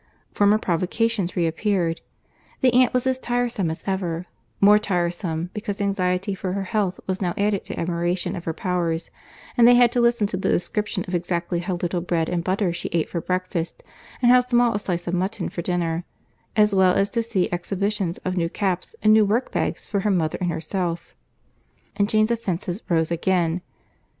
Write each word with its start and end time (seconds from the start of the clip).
Former 0.33 0.57
provocations 0.57 1.35
reappeared. 1.35 2.01
The 2.61 2.73
aunt 2.73 2.91
was 2.91 3.05
as 3.05 3.19
tiresome 3.19 3.69
as 3.69 3.83
ever; 3.85 4.25
more 4.59 4.79
tiresome, 4.79 5.51
because 5.53 5.79
anxiety 5.79 6.33
for 6.33 6.53
her 6.53 6.63
health 6.63 6.99
was 7.05 7.21
now 7.21 7.35
added 7.37 7.63
to 7.65 7.79
admiration 7.79 8.35
of 8.35 8.45
her 8.45 8.51
powers; 8.53 9.11
and 9.55 9.67
they 9.67 9.75
had 9.75 9.91
to 9.91 10.01
listen 10.01 10.25
to 10.25 10.37
the 10.37 10.49
description 10.49 11.05
of 11.07 11.13
exactly 11.13 11.59
how 11.59 11.75
little 11.75 12.01
bread 12.01 12.29
and 12.29 12.43
butter 12.43 12.73
she 12.73 12.89
ate 12.93 13.09
for 13.09 13.21
breakfast, 13.21 13.83
and 14.23 14.31
how 14.31 14.39
small 14.39 14.73
a 14.73 14.79
slice 14.79 15.05
of 15.05 15.13
mutton 15.13 15.49
for 15.49 15.61
dinner, 15.61 16.03
as 16.55 16.73
well 16.73 16.95
as 16.95 17.11
to 17.11 17.21
see 17.21 17.47
exhibitions 17.51 18.17
of 18.25 18.35
new 18.35 18.49
caps 18.49 18.95
and 19.03 19.13
new 19.13 19.23
workbags 19.27 19.87
for 19.87 19.99
her 19.99 20.09
mother 20.09 20.39
and 20.41 20.49
herself; 20.51 21.13
and 21.95 22.09
Jane's 22.09 22.31
offences 22.31 22.81
rose 22.89 23.11
again. 23.11 23.61